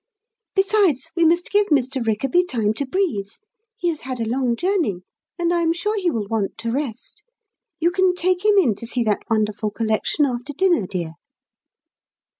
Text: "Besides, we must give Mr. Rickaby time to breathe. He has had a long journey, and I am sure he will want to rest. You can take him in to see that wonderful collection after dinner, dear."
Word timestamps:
"Besides, 0.55 1.11
we 1.15 1.23
must 1.23 1.51
give 1.51 1.67
Mr. 1.67 2.03
Rickaby 2.03 2.43
time 2.45 2.73
to 2.73 2.87
breathe. 2.87 3.29
He 3.77 3.89
has 3.89 4.01
had 4.01 4.19
a 4.19 4.27
long 4.27 4.55
journey, 4.55 5.03
and 5.37 5.53
I 5.53 5.61
am 5.61 5.73
sure 5.73 5.95
he 5.95 6.09
will 6.09 6.27
want 6.27 6.57
to 6.57 6.71
rest. 6.71 7.21
You 7.79 7.91
can 7.91 8.15
take 8.15 8.43
him 8.43 8.57
in 8.57 8.73
to 8.77 8.87
see 8.87 9.03
that 9.03 9.21
wonderful 9.29 9.69
collection 9.69 10.25
after 10.25 10.53
dinner, 10.53 10.87
dear." 10.87 11.13